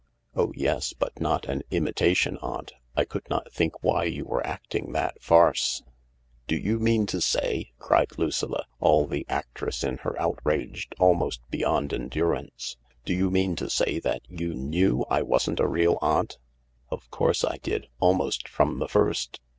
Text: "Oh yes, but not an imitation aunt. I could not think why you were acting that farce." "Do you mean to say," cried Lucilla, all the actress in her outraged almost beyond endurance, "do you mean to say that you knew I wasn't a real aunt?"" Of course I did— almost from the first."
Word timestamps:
"Oh 0.35 0.51
yes, 0.55 0.93
but 0.97 1.19
not 1.21 1.45
an 1.47 1.61
imitation 1.69 2.39
aunt. 2.41 2.73
I 2.95 3.05
could 3.05 3.29
not 3.29 3.51
think 3.51 3.83
why 3.83 4.05
you 4.05 4.25
were 4.25 4.43
acting 4.47 4.93
that 4.93 5.21
farce." 5.21 5.83
"Do 6.47 6.55
you 6.57 6.79
mean 6.79 7.05
to 7.05 7.21
say," 7.21 7.73
cried 7.77 8.17
Lucilla, 8.17 8.65
all 8.79 9.05
the 9.05 9.27
actress 9.29 9.83
in 9.83 9.97
her 9.97 10.19
outraged 10.19 10.95
almost 10.99 11.41
beyond 11.51 11.93
endurance, 11.93 12.77
"do 13.05 13.13
you 13.13 13.29
mean 13.29 13.55
to 13.57 13.69
say 13.69 13.99
that 13.99 14.23
you 14.27 14.55
knew 14.55 15.05
I 15.07 15.21
wasn't 15.21 15.59
a 15.59 15.67
real 15.67 15.99
aunt?"" 16.01 16.39
Of 16.89 17.07
course 17.11 17.45
I 17.45 17.57
did— 17.57 17.87
almost 17.99 18.47
from 18.49 18.79
the 18.79 18.89
first." 18.89 19.39